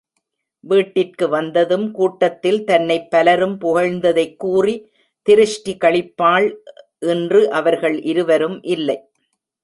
வீட்டிற்கு 0.59 1.27
வந்ததும், 1.27 1.91
கூட்டத்தில் 1.91 2.63
தன்னை 2.63 3.07
பலரும் 3.09 3.61
புகழ்ந்ததைக் 3.61 4.35
கூறி 4.35 4.91
திருஷ்டி 5.21 5.77
கழிப்பாள் 5.81 6.55
இன்று 6.99 7.51
அவர்கள் 7.51 8.01
இருவரும் 8.01 8.63
இல்லை. 8.63 8.97